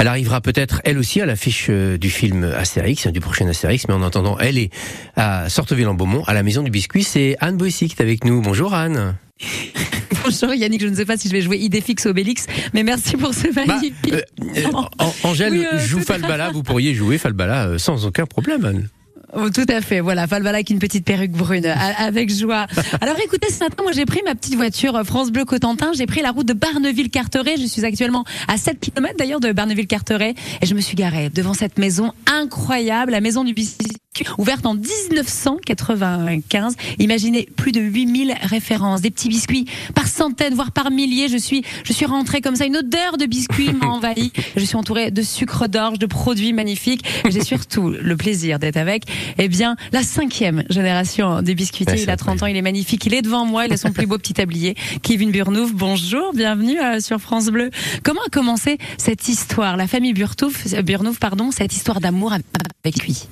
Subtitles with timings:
[0.00, 3.92] Elle arrivera peut-être elle aussi à l'affiche euh, du film Astérix, du prochain Astérix, mais
[3.92, 4.70] en attendant, elle est
[5.14, 7.02] à Sorteville-en-Beaumont, à la Maison du Biscuit.
[7.04, 8.40] C'est Anne Boissy qui est avec nous.
[8.40, 9.14] Bonjour Anne.
[10.24, 13.34] Bonjour Yannick, je ne sais pas si je vais jouer Idéfix Obélix, mais merci pour
[13.34, 13.94] ce Bah, magnifique.
[14.10, 14.22] euh,
[14.56, 14.88] euh, An-
[15.22, 18.88] Angèle Oui, euh, joue Falbala, vous pourriez jouer Falbala sans aucun problème, Anne.
[19.32, 22.66] Oh, tout à fait, voilà, Falvala avec une petite perruque brune, avec joie.
[23.00, 26.06] Alors écoutez, ce matin, moi j'ai pris ma petite voiture euh, France Bleu Cotentin, j'ai
[26.06, 30.66] pris la route de Barneville-Carteret, je suis actuellement à 7 km d'ailleurs de Barneville-Carteret, et
[30.66, 33.92] je me suis garée devant cette maison incroyable, la maison du biscuit,
[34.38, 36.74] ouverte en 1995.
[36.98, 41.28] Imaginez plus de 8000 références, des petits biscuits par centaines, voire par milliers.
[41.28, 44.32] Je suis, je suis rentrée comme ça, une odeur de biscuits m'a envahi.
[44.56, 47.04] Je suis entourée de sucre d'orge, de produits magnifiques.
[47.28, 49.04] J'ai surtout le plaisir d'être avec,
[49.38, 51.94] eh bien, la cinquième génération des biscuitiers.
[51.94, 53.92] Ouais, il a 30 ans, il est magnifique, il est devant moi, il a son
[53.92, 54.74] plus beau petit tablier.
[55.02, 57.70] Kevin Burnouf, bonjour, bienvenue euh, sur France Bleu.
[58.02, 63.26] Comment a commencé cette histoire, la famille euh, Burnouf, pardon, cette histoire d'amour avec lui?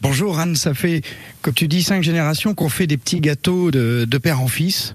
[0.00, 1.02] Bonjour Anne, ça fait,
[1.42, 4.94] comme tu dis, cinq générations qu'on fait des petits gâteaux de, père en fils.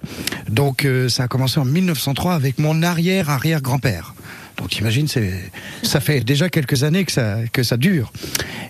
[0.49, 4.15] Donc euh, ça a commencé en 1903 avec mon arrière-arrière-grand-père.
[4.55, 8.13] Donc imagine, ça fait déjà quelques années que ça, que ça dure.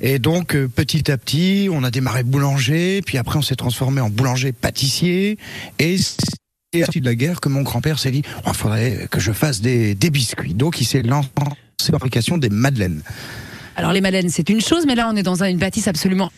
[0.02, 4.02] Et donc euh, petit à petit, on a démarré boulanger, puis après on s'est transformé
[4.02, 5.38] en boulanger-pâtissier.
[5.78, 6.18] Et c'est
[6.74, 9.62] à la de la guerre que mon grand-père s'est dit, il faudrait que je fasse
[9.62, 10.56] des, des biscuits.
[10.56, 13.04] Donc il s'est lancé dans la fabrication des madeleines.
[13.76, 16.32] Alors les madeleines, c'est une chose, mais là on est dans une bâtisse absolument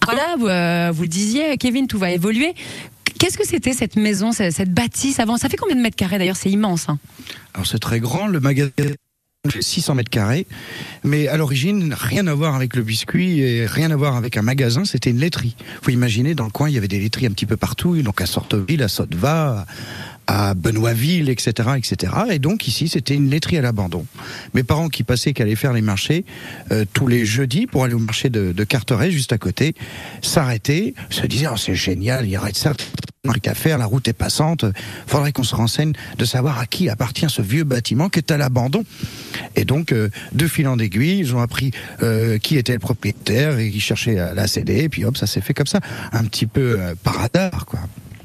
[0.00, 0.44] incroyable.
[0.48, 2.54] Euh, vous le disiez, Kevin, tout va évoluer.
[3.18, 5.36] Qu'est-ce que c'était cette maison, cette cette bâtisse avant?
[5.36, 6.36] Ça fait combien de mètres carrés d'ailleurs?
[6.36, 6.88] C'est immense.
[6.88, 6.98] hein.
[7.54, 8.70] Alors c'est très grand, le magasin
[9.50, 10.46] fait 600 mètres carrés,
[11.04, 14.42] mais à l'origine, rien à voir avec le biscuit et rien à voir avec un
[14.42, 15.56] magasin, c'était une laiterie.
[15.80, 18.20] Faut imaginer, dans le coin, il y avait des laiteries un petit peu partout, donc
[18.20, 19.64] à Sorteville, à Sotteva,
[20.28, 22.12] à Benoîtville, etc., etc.
[22.30, 24.06] Et donc ici, c'était une laiterie à l'abandon.
[24.54, 26.24] Mes parents qui passaient, qui allaient faire les marchés
[26.70, 29.74] euh, tous les jeudis pour aller au marché de, de Carteret, juste à côté,
[30.22, 32.74] s'arrêtaient, se disaient, oh, c'est génial, il y aurait ça
[33.44, 34.64] à faire, la route est passante,
[35.06, 38.38] faudrait qu'on se renseigne de savoir à qui appartient ce vieux bâtiment qui est à
[38.38, 38.84] l'abandon.
[39.56, 41.72] Et donc, euh, de fil en ils ont appris
[42.02, 45.26] euh, qui était le propriétaire et ils cherchaient à la céder, et puis hop, ça
[45.26, 45.80] s'est fait comme ça,
[46.12, 47.80] un petit peu euh, par hasard, quoi.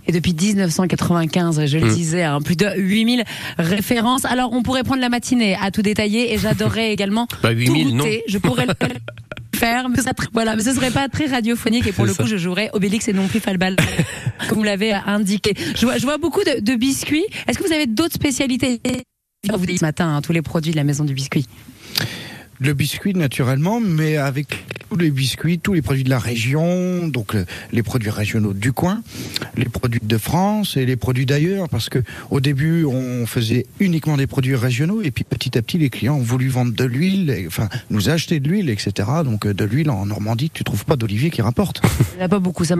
[0.07, 1.93] Et depuis 1995, je le Mm.
[1.95, 3.23] disais, hein, plus de 8000
[3.57, 4.25] références.
[4.25, 7.91] Alors on pourrait prendre la matinée à tout détailler et j'adorerais également Bah, 8000, tout
[7.95, 8.03] non.
[8.03, 8.23] goûter.
[8.27, 8.73] Je pourrais le
[9.55, 12.23] faire, mais ça, voilà, mais ce serait pas très radiophonique et pour le ça.
[12.23, 13.75] coup je jouerais Obélix et non plus Falbal,
[14.49, 15.53] comme vous l'avez indiqué.
[15.75, 17.23] Je vois, je vois beaucoup de, de biscuits.
[17.47, 18.81] Est-ce que vous avez d'autres spécialités?
[19.53, 21.45] Vous dites ce matin hein, tous les produits de la maison du biscuit.
[22.63, 24.47] Le biscuit, naturellement, mais avec
[24.89, 28.71] tous les biscuits, tous les produits de la région, donc le- les produits régionaux du
[28.71, 29.01] coin,
[29.57, 34.15] les produits de France et les produits d'ailleurs, parce que au début, on faisait uniquement
[34.15, 37.43] des produits régionaux, et puis petit à petit, les clients ont voulu vendre de l'huile,
[37.47, 39.09] enfin, nous acheter de l'huile, etc.
[39.25, 41.81] Donc euh, de l'huile en Normandie, tu trouves pas d'olivier qui rapporte.
[42.13, 42.75] Il n'y a pas beaucoup, ça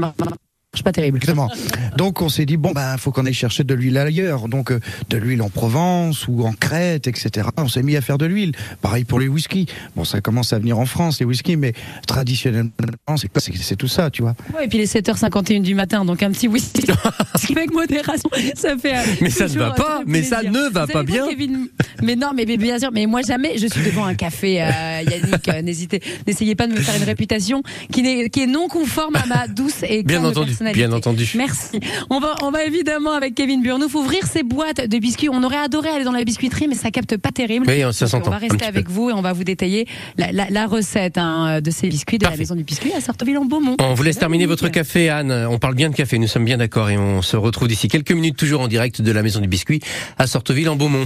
[0.81, 1.17] pas terrible.
[1.17, 1.49] Exactement.
[1.97, 4.79] Donc on s'est dit bon ben faut qu'on aille chercher de l'huile ailleurs, donc euh,
[5.09, 7.49] de l'huile en Provence ou en Crète, etc.
[7.57, 8.53] On s'est mis à faire de l'huile.
[8.81, 9.67] Pareil pour les whisky.
[9.95, 11.73] Bon ça commence à venir en France les whisky, mais
[12.07, 12.71] traditionnellement
[13.17, 14.35] c'est C'est c'est tout ça, tu vois.
[14.55, 16.85] Ouais, et puis les 7h51 du matin, donc un petit whisky
[17.55, 18.95] avec modération, ça fait.
[18.95, 21.27] euh, Mais ça ne va pas, mais ça ne va pas bien.
[21.27, 21.67] Kevin
[22.01, 25.47] mais non, mais, bien sûr, mais moi jamais, je suis devant un café, euh, Yannick,
[25.47, 29.47] euh, n'hésitez, n'essayez pas de me faire une réputation qui, est non conforme à ma
[29.47, 30.87] douce et Bien entendu, personnalité.
[30.87, 31.29] bien entendu.
[31.35, 31.79] Merci.
[32.09, 35.29] On va, on va évidemment avec Kevin Burnouf ouvrir ces boîtes de biscuits.
[35.29, 37.65] On aurait adoré aller dans la biscuiterie, mais ça capte pas terrible.
[37.67, 38.05] Oui, ça.
[38.13, 38.91] On va rester avec peu.
[38.93, 39.87] vous et on va vous détailler
[40.17, 43.77] la, la, la recette hein, de ces biscuits de la maison du biscuit à Sartreville-en-Beaumont.
[43.79, 45.31] On vous laisse terminer votre café, Anne.
[45.49, 48.11] On parle bien de café, nous sommes bien d'accord et on se retrouve d'ici quelques
[48.11, 49.81] minutes toujours en direct de la Maison du Biscuit
[50.17, 51.05] à Sorteville en Beaumont.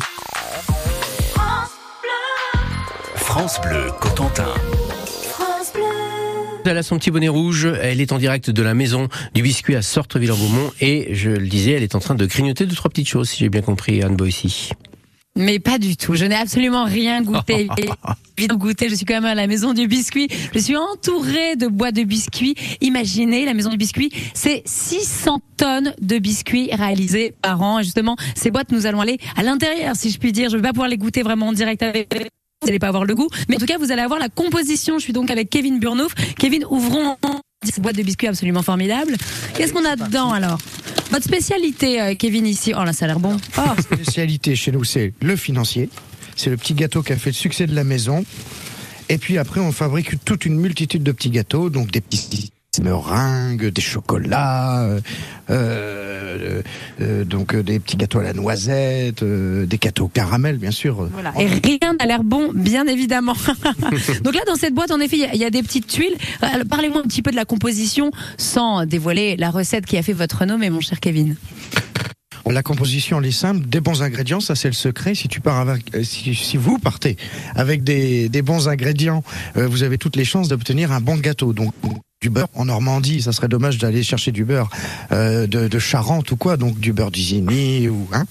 [3.16, 4.54] France Bleu Cotentin.
[6.70, 9.76] Elle a son petit bonnet rouge, elle est en direct de la Maison du Biscuit
[9.76, 12.76] à Sorteville en Beaumont et je le disais, elle est en train de grignoter deux
[12.76, 14.72] trois petites choses si j'ai bien compris, Anne Boissy.
[15.38, 16.16] Mais pas du tout.
[16.16, 17.70] Je n'ai absolument rien goûté.
[18.38, 18.90] Évidemment goûté.
[18.90, 20.28] Je suis quand même à la maison du biscuit.
[20.54, 22.56] Je suis entourée de bois de biscuits.
[22.82, 27.80] Imaginez, la maison du biscuit, c'est 600 tonnes de biscuits réalisés par an.
[27.80, 30.50] Et justement, ces boîtes, nous allons aller à l'intérieur, si je puis dire.
[30.50, 32.10] Je ne vais pas pouvoir les goûter vraiment en direct avec
[32.62, 34.98] vous n'allez pas avoir le goût, mais en tout cas, vous allez avoir la composition.
[34.98, 36.16] Je suis donc avec Kevin Burnouf.
[36.40, 37.16] Kevin, ouvrons
[37.64, 39.16] cette boîte de biscuits absolument formidable.
[39.56, 40.58] Qu'est-ce qu'on a dedans alors?
[41.12, 42.74] Votre spécialité, euh, Kevin, ici.
[42.76, 43.38] Oh là, ça a l'air bon.
[43.58, 45.90] Oh, spécialité chez nous, c'est le financier.
[46.36, 48.26] C'est le petit gâteau qui a fait le succès de la maison.
[49.10, 52.52] Et puis après, on fabrique toute une multitude de petits gâteaux, donc des petits
[52.82, 55.00] meringues, des chocolats, euh,
[56.42, 56.62] euh,
[57.02, 61.08] euh, donc euh, des petits gâteaux à la noisette, des gâteaux au caramel, bien sûr.
[61.12, 61.34] Voilà.
[61.40, 63.36] Et rien n'a l'air bon, bien évidemment.
[64.24, 65.88] Donc là, dans cette boîte, en effet, il y a- il y, a des petites
[65.88, 66.16] tuiles.
[66.70, 70.40] Parlez-moi un petit peu de la composition, sans dévoiler la recette qui a fait votre
[70.40, 71.36] renommée, mon cher Kevin.
[72.50, 75.16] La composition, elle est simple, des bons ingrédients, ça c'est le secret.
[75.16, 77.18] Si tu pars avec, si, si vous partez
[77.56, 79.22] avec des, des bons ingrédients,
[79.58, 81.52] euh, vous avez toutes les chances d'obtenir un bon gâteau.
[81.52, 81.74] Donc
[82.20, 84.72] du beurre en Normandie, ça serait dommage d'aller chercher du beurre
[85.12, 88.26] euh, de, Charente ou quoi, donc du beurre d'Isigny ou hein,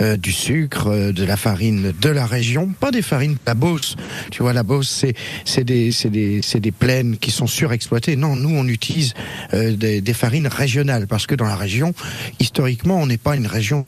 [0.00, 3.54] euh, du sucre, euh, de la farine de la région, pas des farines de la
[3.54, 3.96] Beauce.
[4.30, 5.14] Tu vois, la Beauce, c'est
[5.44, 8.14] c'est des c'est des c'est des plaines qui sont surexploitées.
[8.14, 9.14] Non, nous on utilise
[9.52, 11.92] des, des farines régionales parce que dans la région,
[12.38, 13.84] historiquement, on n'est pas une région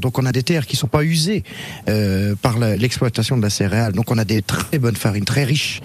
[0.00, 1.42] donc on a des terres qui sont pas usées
[1.88, 3.92] euh, par l'exploitation de la céréale.
[3.92, 5.80] Donc on a des très bonnes farines, très riches.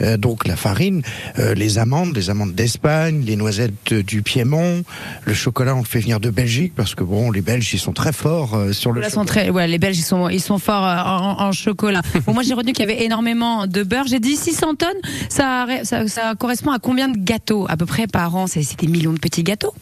[0.00, 1.02] Euh, donc la farine,
[1.38, 4.82] euh, les amandes, les amandes d'Espagne, les noisettes du Piémont,
[5.24, 7.92] le chocolat on le fait venir de Belgique parce que bon les Belges ils sont
[7.92, 9.42] très forts sur le Là, sont chocolat.
[9.42, 12.02] très, ouais, les Belges, ils sont, ils sont forts en, en chocolat.
[12.26, 14.06] Bon, moi, j'ai retenu qu'il y avait énormément de beurre.
[14.06, 14.88] J'ai dit 600 tonnes.
[15.28, 18.46] Ça, ça, ça correspond à combien de gâteaux à peu près par an?
[18.46, 19.74] C'est des millions de petits gâteaux.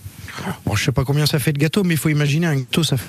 [0.65, 2.83] Bon, je sais pas combien ça fait de gâteaux, mais il faut imaginer un gâteau
[2.83, 3.09] ça fait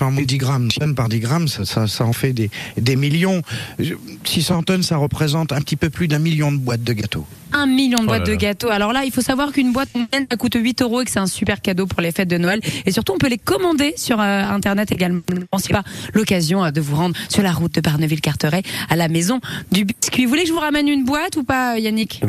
[0.00, 2.96] Enfin, 10 grammes, 10 tonnes par 10 grammes, ça, ça, ça en fait des, des
[2.96, 3.42] millions.
[3.78, 3.94] Je-
[4.24, 7.26] 600 tonnes, ça représente un petit peu plus d'un million de boîtes de gâteaux.
[7.52, 8.70] Un million de Oh boîtes là de gâteaux.
[8.70, 11.18] Alors là, il faut savoir qu'une boîte moyenne, ça coûte 8 euros et que c'est
[11.18, 12.60] un super cadeau pour les fêtes de Noël.
[12.86, 15.20] Et surtout, on peut les commander sur euh, Internet également.
[15.58, 15.82] C'est pas
[16.14, 19.40] l'occasion euh, de vous rendre sur la route de Barneville-Carteret à la maison
[19.72, 20.24] du biscuit.
[20.24, 22.22] Vous voulez que je vous ramène une boîte ou pas, Yannick?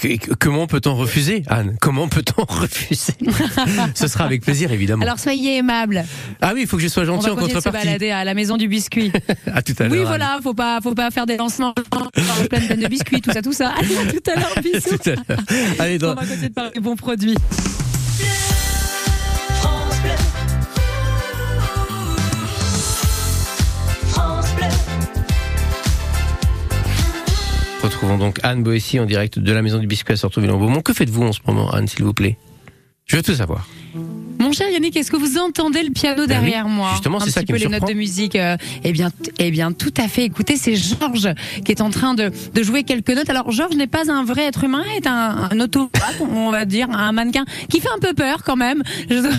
[0.00, 1.76] Que- Comment peut-on refuser, Anne?
[1.80, 3.14] Comment peut-on refuser?
[3.94, 5.02] Ce sera avec plaisir, évidemment.
[5.02, 6.04] Alors soyez aimable.
[6.40, 7.86] ah oui, il faut que je sois On gentil va en continuer de se contrepartie.
[7.88, 9.12] balader à la maison du biscuit.
[9.52, 9.92] À tout à l'heure.
[9.92, 10.06] Oui, Anne.
[10.06, 13.42] voilà, faut pas, faut pas faire des lancements en pleine peine de biscuits, tout ça,
[13.42, 13.72] tout ça.
[13.78, 14.96] Allez, à tout à l'heure, bisous.
[14.96, 15.38] Tout à l'heure.
[15.78, 17.34] Allez, dans, On va continuer de parler des bons produits.
[27.82, 30.80] Retrouvons donc Anne Boessy en direct de la maison du biscuit à Sortouville-en-Beaumont.
[30.82, 32.36] Que faites-vous en ce moment, Anne, s'il vous plaît?
[33.06, 33.66] Je veux tout savoir.
[34.58, 37.44] Cher Yannick, est-ce que vous entendez le piano Ben oui, derrière moi justement, c'est ça
[37.44, 38.34] qui peu me les notes de musique.
[38.34, 40.24] euh, eh bien, eh bien, tout à fait.
[40.24, 41.32] Écoutez, c'est Georges
[41.64, 43.30] qui est en train de, de jouer quelques notes.
[43.30, 46.90] Alors, Georges n'est pas un vrai être humain, est un, un autopathe, on va dire,
[46.90, 48.82] un mannequin qui fait un peu peur quand même.
[49.08, 49.30] Je dois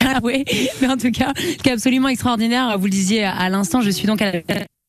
[0.16, 0.44] avouer.
[0.80, 4.08] Mais en tout cas, qui est absolument extraordinaire, vous le disiez à, l'instant, je suis
[4.08, 4.40] donc à la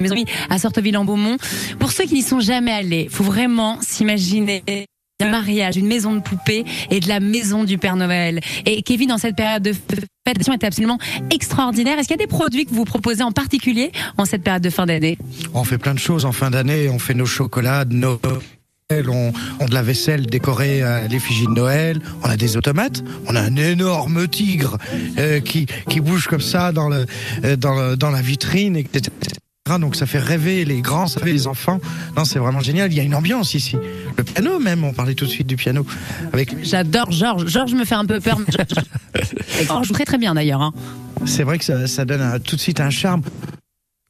[0.02, 0.16] maison
[0.50, 1.38] à Sorteville-en-Beaumont.
[1.78, 4.64] Pour ceux qui n'y sont jamais allés, faut vraiment s'imaginer
[5.22, 8.40] un mariage, une maison de poupée et de la maison du Père Noël.
[8.66, 10.98] Et Kevin, dans cette période de fête, est absolument
[11.30, 11.98] extraordinaire.
[12.00, 14.70] Est-ce qu'il y a des produits que vous proposez en particulier en cette période de
[14.70, 15.18] fin d'année?
[15.54, 16.88] On fait plein de choses en fin d'année.
[16.90, 18.20] On fait nos chocolats, nos
[18.92, 22.00] on, on de la vaisselle décorée à l'effigie de Noël.
[22.24, 23.04] On a des automates.
[23.28, 24.78] On a un énorme tigre
[25.18, 27.06] euh, qui qui bouge comme ça dans le
[27.44, 29.12] euh, dans, le- dans la vitrine, etc.
[29.78, 31.80] Donc ça fait rêver les grands, ça fait les enfants.
[32.18, 32.92] Non, c'est vraiment génial.
[32.92, 33.76] Il y a une ambiance ici.
[34.18, 34.84] Le piano même.
[34.84, 35.86] On parlait tout de suite du piano
[36.34, 37.46] avec J'adore Georges.
[37.48, 38.40] Georges me fait un peu peur.
[38.40, 40.62] mais Georges- Georges joue très très bien d'ailleurs.
[40.62, 40.74] hein.
[41.26, 43.22] C'est vrai que ça, ça donne un- tout de suite un charme.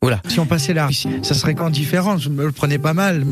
[0.06, 0.22] Oula.
[0.30, 0.88] Si on passait là,
[1.24, 2.18] ça serait quand différent.
[2.18, 3.26] Je me le prenais pas mal.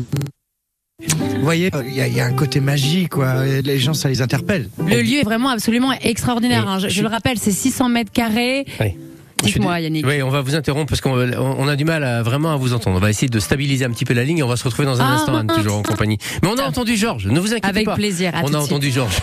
[1.06, 3.44] Vous voyez, il y, a- il y a un côté magique, quoi.
[3.46, 4.68] Les gens, ça les interpelle.
[4.84, 6.68] Le lieu est vraiment absolument extraordinaire.
[6.68, 6.80] Hein.
[6.80, 8.66] Je, je je le rappelle, c'est 600 mètres carrés.
[8.80, 8.96] Oui.
[9.42, 10.06] Dites-moi Yannick.
[10.06, 12.56] Oui, on va vous interrompre parce qu'on on- on a du mal à vraiment à
[12.56, 12.96] vous entendre.
[12.96, 14.86] On va essayer de stabiliser un petit peu la ligne et on va se retrouver
[14.86, 15.14] dans un Ah.
[15.14, 16.18] instant, Anne, toujours en compagnie.
[16.42, 17.94] Mais on a entendu Georges, ne vous inquiétez Avec pas.
[17.94, 18.32] plaisir.
[18.34, 19.18] À On tout a entendu Georges.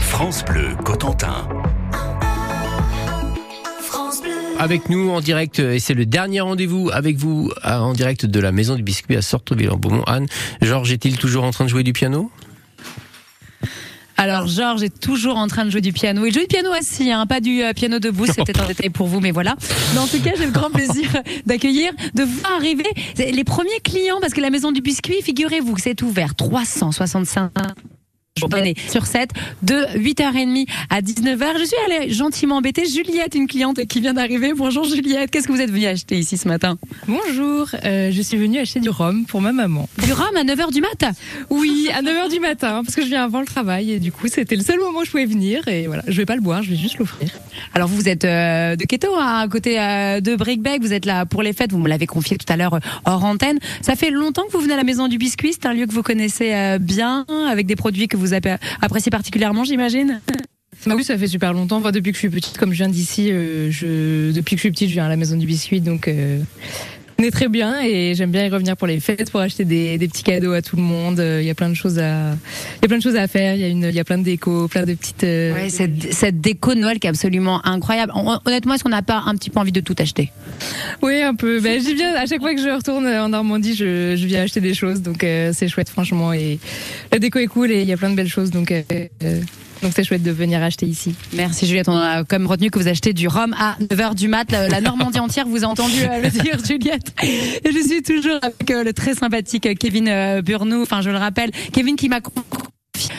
[0.00, 1.48] France Bleu Cotentin.
[4.58, 8.52] Avec nous en direct, et c'est le dernier rendez-vous avec vous en direct de la
[8.52, 10.02] maison du biscuit à Sorteville-en-Beaumont.
[10.06, 10.26] Anne,
[10.62, 12.30] Georges est-il toujours en train de jouer du piano?
[14.16, 16.24] Alors Georges est toujours en train de jouer du piano.
[16.24, 18.26] Il joue du piano assis, hein, pas du euh, piano debout.
[18.26, 19.56] C'est peut-être un détail pour vous, mais voilà.
[19.92, 21.10] Mais en tout cas, j'ai le grand plaisir
[21.46, 25.80] d'accueillir, de voir arriver les premiers clients, parce que la maison du biscuit, figurez-vous que
[25.80, 27.50] c'est ouvert 365
[28.38, 29.30] jours d'année sur 7,
[29.62, 31.58] de 8h30 à 19h.
[31.58, 34.52] Je suis allée gentiment embêter Juliette, une cliente qui vient d'arriver.
[34.54, 36.76] Bonjour Juliette, qu'est-ce que vous êtes venue acheter ici ce matin?
[37.08, 39.88] Bonjour, euh, je suis venue acheter du rhum pour ma maman.
[40.04, 41.14] Du rhum à 9h du mat?
[41.48, 44.28] Oui, à 9h du matin, parce que je viens avant le travail et du coup
[44.28, 46.62] c'était le seul moment où je pouvais venir et voilà, je vais pas le boire,
[46.62, 47.30] je vais juste l'offrir.
[47.72, 51.24] Alors vous êtes euh, de Keto, hein, à côté euh, de Brickbag, vous êtes là
[51.24, 53.60] pour les fêtes, vous me l'avez confié tout à l'heure hors antenne.
[53.80, 55.92] Ça fait longtemps que vous venez à la Maison du Biscuit, c'est un lieu que
[55.92, 60.20] vous connaissez bien, avec des produits que vous appé- appréciez particulièrement, j'imagine?
[60.86, 62.88] Bah oui, ça fait super longtemps, enfin, depuis que je suis petite, comme je viens
[62.88, 64.30] d'ici, euh, je...
[64.32, 66.40] depuis que je suis petite, je viens à la maison du biscuit, donc euh,
[67.18, 69.96] On est très bien et j'aime bien y revenir pour les fêtes, pour acheter des,
[69.96, 71.18] des petits cadeaux à tout le monde.
[71.18, 73.26] Euh, Il y a plein de choses à, il y a plein de choses à
[73.26, 73.54] faire.
[73.54, 75.24] Il y a une, il y a plein de décos, plein de petites.
[75.24, 78.12] euh, Ouais, cette, cette déco de Noël qui est absolument incroyable.
[78.14, 80.30] Hon- Honnêtement, est-ce qu'on n'a pas un petit peu envie de tout acheter?
[81.00, 81.58] Oui, un peu.
[81.60, 84.60] Ben, j'y viens à chaque fois que je retourne en Normandie, je, je viens acheter
[84.60, 86.34] des choses, donc euh, c'est chouette franchement.
[86.34, 86.58] Et
[87.12, 88.82] la déco est cool et il y a plein de belles choses, donc euh,
[89.82, 91.14] donc c'est chouette de venir acheter ici.
[91.34, 94.50] Merci Juliette, on a comme retenu que vous achetez du rhum à 9h du mat.
[94.50, 97.14] La, Normandie entière vous a entendu euh, le dire Juliette.
[97.22, 101.18] Et je suis toujours avec euh, le très sympathique Kevin euh, Burnou, enfin je le
[101.18, 102.20] rappelle, Kevin qui m'a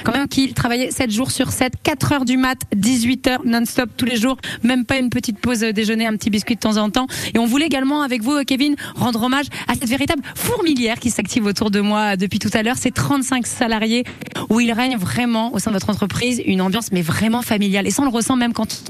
[0.07, 3.89] quand même qu'il travaillait 7 jours sur 7, 4 heures du mat, 18 heures non-stop
[3.97, 6.77] tous les jours, même pas une petite pause euh, déjeuner, un petit biscuit de temps
[6.77, 7.07] en temps.
[7.33, 11.09] Et on voulait également avec vous, euh, Kevin, rendre hommage à cette véritable fourmilière qui
[11.09, 12.77] s'active autour de moi euh, depuis tout à l'heure.
[12.77, 14.05] C'est 35 salariés
[14.49, 17.85] où il règne vraiment au sein de votre entreprise une ambiance mais vraiment familiale.
[17.85, 18.83] Et ça on le ressent même quand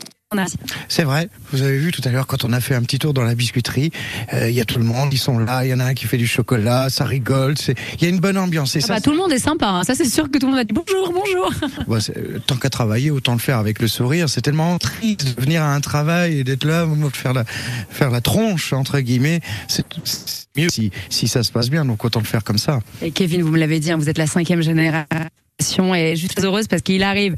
[0.90, 3.14] C'est vrai, vous avez vu tout à l'heure quand on a fait un petit tour
[3.14, 3.92] dans la biscuiterie,
[4.34, 5.94] euh, il y a tout le monde, ils sont là, il y en a un
[5.94, 8.76] qui fait du chocolat, ça rigole, il y a une bonne ambiance.
[8.76, 9.68] Et Ah ça, bah, tout le monde est sympa.
[9.68, 9.84] hein.
[9.86, 11.50] Ça, c'est sûr que tout le monde a dit bonjour, bonjour.
[11.88, 14.28] Bah, euh, tant qu'à travailler, autant le faire avec le sourire.
[14.28, 18.12] C'est tellement triste de venir à un travail et d'être là, de faire la, faire
[18.12, 19.40] la tronche, entre guillemets.
[19.70, 22.80] C'est c'est mieux si, si ça se passe bien, donc autant le faire comme ça.
[23.02, 25.06] Et Kevin, vous me l'avez dit, hein, vous êtes la cinquième génération.
[25.60, 27.36] Et je suis très heureuse parce qu'il arrive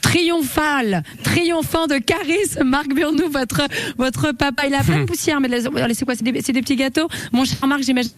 [0.00, 2.64] triomphal, triomphant de charisme.
[2.64, 3.60] Marc Burnou, votre,
[3.98, 5.48] votre papa, il a plein de poussière, mais
[5.92, 6.14] c'est quoi?
[6.14, 7.08] C'est des, des petits gâteaux?
[7.32, 8.12] Mon cher Marc, j'imagine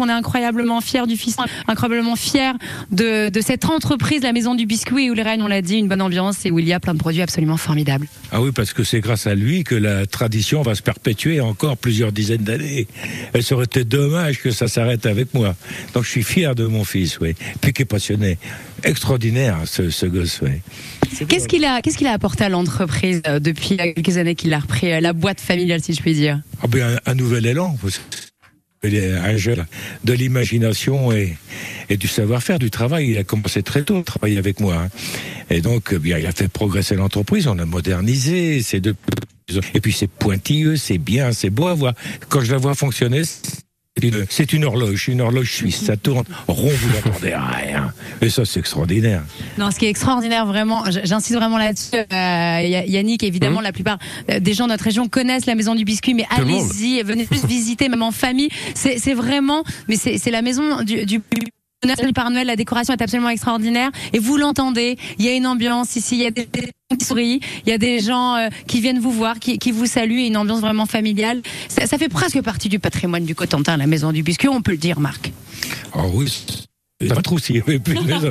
[0.00, 1.36] qu'on est incroyablement fiers du fils,
[1.68, 2.52] incroyablement fiers
[2.90, 5.88] de, de cette entreprise, la maison du biscuit, où il règne, on l'a dit, une
[5.88, 8.06] bonne ambiance et où il y a plein de produits absolument formidables.
[8.32, 11.76] Ah oui, parce que c'est grâce à lui que la tradition va se perpétuer encore
[11.76, 12.86] plusieurs dizaines d'années.
[13.34, 15.54] Et ça aurait été dommage que ça s'arrête avec moi.
[15.92, 17.34] Donc je suis fier de mon fils, oui.
[17.60, 18.38] Puis qui est passionné.
[18.82, 20.62] Extraordinaire, ce, ce gosse, oui.
[21.28, 24.60] Qu'est-ce qu'il a, qu'est-ce qu'il a apporté à l'entreprise euh, depuis quelques années qu'il a
[24.60, 26.40] repris euh, la boîte familiale, si je puis dire?
[26.62, 27.76] Ah ben, un, un nouvel élan.
[27.82, 28.02] parce que
[28.82, 29.66] un jeune
[30.04, 31.36] de l'imagination et,
[31.90, 33.10] du savoir-faire, du travail.
[33.10, 34.76] Il a commencé très tôt à travailler avec moi.
[34.76, 34.88] hein.
[35.50, 38.62] Et donc, eh bien, il a fait progresser l'entreprise, on a modernisé.
[38.62, 38.94] C'est de...
[39.74, 41.94] Et puis c'est pointilleux, c'est bien, c'est beau à voir.
[42.28, 43.22] Quand je la vois fonctionner,
[44.28, 45.84] c'est une, horloge, une horloge suisse.
[45.84, 47.92] Ça tourne rond, vous n'entendez rien.
[48.22, 49.22] Et ça, c'est extraordinaire.
[49.58, 51.96] Non, ce qui est extraordinaire, vraiment, j'insiste vraiment là-dessus.
[51.96, 53.98] Euh, Yannick, évidemment, la plupart
[54.30, 57.44] euh, des gens de notre région connaissent la maison du biscuit, mais allez-y, venez plus
[57.44, 58.48] visiter, même en famille.
[58.74, 61.04] C'est vraiment, mais c'est c'est la maison du.
[61.04, 61.20] du
[62.14, 64.98] Père Noël, la décoration est absolument extraordinaire et vous l'entendez.
[65.18, 66.46] Il y a une ambiance ici, il y a des
[66.98, 69.86] qui sourient, il y a des gens euh, qui viennent vous voir, qui, qui vous
[69.86, 71.40] saluent, et une ambiance vraiment familiale.
[71.68, 74.72] Ça, ça fait presque partie du patrimoine du Cotentin, la maison du biscuit, on peut
[74.72, 75.32] le dire, Marc.
[75.94, 76.30] Oh oui.
[77.08, 78.30] Pas trop s'il y avait plus de maison.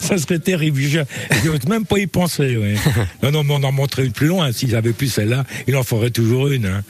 [0.00, 0.80] ça, serait terrible.
[0.80, 1.00] Je
[1.48, 2.56] n'ose même pas y penser.
[2.56, 2.74] ouais.
[3.22, 4.50] Non, non, mais on en montrait une plus loin.
[4.50, 6.66] S'ils avaient plus celle-là, il en ferait toujours une.
[6.66, 6.82] hein.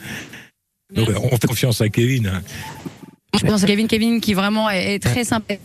[0.95, 2.27] Donc, on fait confiance à Kevin.
[2.27, 2.41] hein.
[3.37, 5.59] Je pense à Kevin, Kevin qui vraiment est, est très sympathique.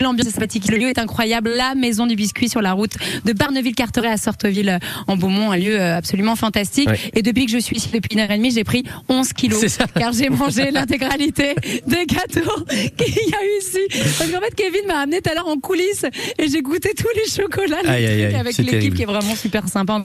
[0.00, 0.70] L'ambiance est sympathique.
[0.70, 1.50] Le lieu est incroyable.
[1.56, 2.92] La maison du biscuit sur la route
[3.24, 5.50] de Barneville-Carteret à Sorteville en Beaumont.
[5.50, 6.88] Un lieu euh, absolument fantastique.
[6.88, 6.98] Ouais.
[7.14, 9.78] Et depuis que je suis ici, depuis une heure et demie, j'ai pris 11 kilos.
[9.94, 11.54] Car j'ai mangé l'intégralité
[11.86, 13.78] des gâteaux qu'il y a eu ici.
[14.18, 16.04] Parce qu'en fait, Kevin m'a amené tout à l'heure en coulisses
[16.38, 19.68] et j'ai goûté tous les chocolats Aïe, aïe, aïe, avec l'équipe qui est vraiment super
[19.68, 20.04] sympa.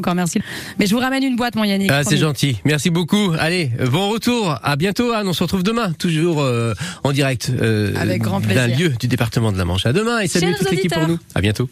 [0.00, 0.40] Encore merci.
[0.78, 1.90] Mais je vous ramène une boîte, mon Yannick.
[1.92, 2.56] Ah, c'est gentil.
[2.64, 3.34] Merci beaucoup.
[3.38, 4.58] Allez, bon retour.
[4.62, 5.28] À bientôt, Anne.
[5.28, 6.72] On se retrouve demain, toujours euh,
[7.04, 9.84] en direct euh, Avec grand d'un lieu du département de la Manche.
[9.84, 11.18] À demain et salut Chers toute l'équipe pour nous.
[11.34, 11.68] À bientôt.